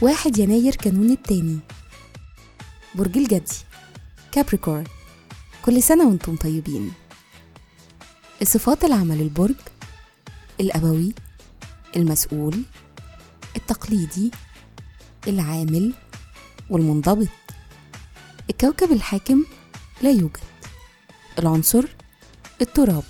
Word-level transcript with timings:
واحد 0.00 0.38
يناير 0.38 0.74
كانون 0.76 1.10
التاني. 1.10 1.58
برج 2.94 3.18
الجدي. 3.18 3.56
كابريكور 4.32 4.84
كل 5.62 5.82
سنة 5.82 6.08
وأنتم 6.08 6.36
طيبين. 6.36 6.92
الصفات 8.42 8.84
العمل 8.84 9.20
البرج. 9.20 9.54
الأبوي. 10.60 11.14
المسؤول. 11.96 12.62
التقليدي. 13.56 14.30
العامل. 15.28 15.94
والمنضبط. 16.70 17.28
الكوكب 18.50 18.92
الحاكم. 18.92 19.44
لا 20.02 20.10
يوجد. 20.10 20.38
العنصر. 21.38 21.84
التراب. 22.60 23.04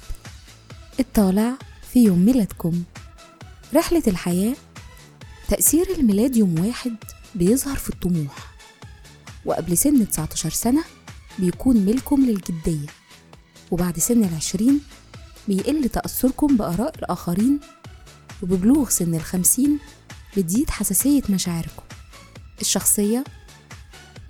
الطالع 1.00 1.52
في 1.92 2.04
يوم 2.04 2.18
ميلادكم. 2.18 2.82
رحلة 3.74 4.02
الحياة. 4.06 4.56
تأثير 5.48 5.86
الميلاد 5.98 6.36
يوم 6.36 6.66
واحد 6.66 6.96
بيظهر 7.34 7.76
في 7.76 7.90
الطموح. 7.90 8.54
وقبل 9.44 9.78
سن 9.78 10.08
19 10.08 10.50
سنة 10.50 10.84
بيكون 11.38 11.76
ملكم 11.76 12.24
للجدية. 12.24 12.86
وبعد 13.70 13.98
سن 13.98 14.24
العشرين 14.24 14.80
بيقل 15.48 15.88
تأثركم 15.88 16.56
بآراء 16.56 16.98
الآخرين. 16.98 17.60
وببلوغ 18.42 18.88
سن 18.88 19.14
الخمسين 19.14 19.78
بتزيد 20.36 20.70
حساسية 20.70 21.22
مشاعركم. 21.30 21.82
الشخصية 22.60 23.24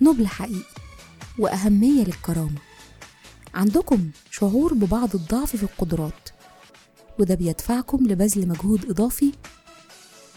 نبل 0.00 0.26
حقيقي. 0.26 0.76
وأهمية 1.38 2.04
للكرامة. 2.04 2.58
عندكم 3.56 4.10
شعور 4.30 4.74
ببعض 4.74 5.14
الضعف 5.14 5.56
في 5.56 5.62
القدرات 5.62 6.28
وده 7.18 7.34
بيدفعكم 7.34 8.06
لبذل 8.06 8.48
مجهود 8.48 8.90
إضافي 8.90 9.32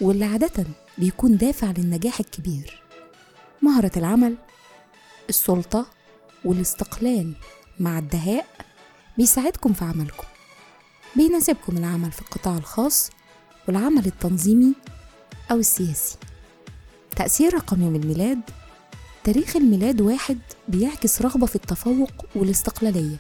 واللي 0.02 0.26
عادة 0.26 0.66
بيكون 0.98 1.38
دافع 1.38 1.72
للنجاح 1.78 2.20
الكبير. 2.20 2.84
مهرة 3.62 3.92
العمل 3.98 4.38
السلطة 5.30 5.86
والاستقلال 6.46 7.34
مع 7.80 8.00
الدهاء 8.00 8.46
بيساعدكم 9.18 9.74
في 9.74 9.86
عملكم. 9.86 10.28
بيناسبكم 11.16 11.78
العمل 11.78 12.12
في 12.12 12.22
القطاع 12.22 12.58
الخاص 12.58 13.10
والعمل 13.68 14.06
التنظيمي 14.06 14.74
أو 15.52 15.58
السياسي. 15.58 16.18
تأثير 17.16 17.54
رقم 17.54 17.82
يوم 17.82 17.96
الميلاد 17.96 18.42
تاريخ 19.24 19.56
الميلاد 19.56 20.02
واحد 20.02 20.40
بيعكس 20.68 21.22
رغبة 21.22 21.46
في 21.46 21.56
التفوق 21.56 22.26
والاستقلالية. 22.36 23.18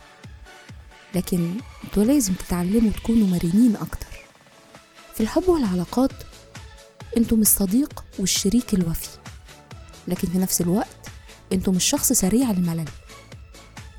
لكن 1.16 1.54
أنتوا 1.84 2.04
لازم 2.04 2.34
تتعلموا 2.34 2.92
تكونوا 2.92 3.28
مرنين 3.28 3.76
أكتر. 3.76 4.08
في 5.14 5.22
الحب 5.22 5.50
والعلاقات 5.50 6.12
أنتم 7.18 7.42
الصديق 7.42 8.04
والشريك 8.20 8.74
الوفي. 8.74 9.10
لكن 10.08 10.28
في 10.28 10.38
نفس 10.38 10.62
الوقت 10.62 11.10
أنتم 11.54 11.76
الشخص 11.76 12.14
سريع 12.14 12.52
الملل. 12.52 12.90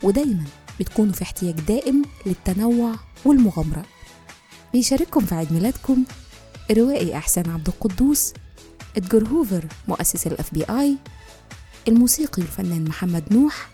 ودايما 0.02 0.44
بتكونوا 0.80 1.12
في 1.12 1.22
احتياج 1.22 1.54
دائم 1.54 2.04
للتنوع 2.26 2.94
والمغامرة. 3.24 3.84
بيشارككم 4.72 5.20
في 5.20 5.34
عيد 5.34 5.52
ميلادكم 5.52 6.04
الروائي 6.70 7.16
أحسان 7.16 7.50
عبد 7.50 7.66
القدوس 7.68 8.32
إدجار 8.96 9.28
هوفر 9.28 9.64
مؤسس 9.88 10.26
ال 10.26 10.54
FBI 10.54 10.96
الموسيقي 11.88 12.42
الفنان 12.42 12.84
محمد 12.84 13.22
نوح 13.30 13.68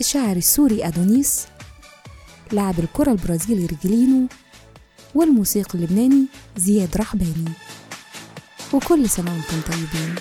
الشاعر 0.00 0.36
السوري 0.36 0.86
أدونيس 0.86 1.46
لاعب 2.52 2.78
الكرة 2.78 3.12
البرازيلي 3.12 3.66
ريفيلينو 3.66 4.26
والموسيقي 5.14 5.78
اللبناني 5.78 6.26
زياد 6.56 6.96
رحباني. 6.96 7.52
وكل 8.72 9.10
سنة 9.10 9.30
وأنتم 9.32 9.72
طيبين. 9.72 10.14